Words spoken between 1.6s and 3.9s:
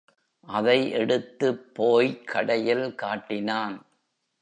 போய்க் கடையில் காட்டினான்.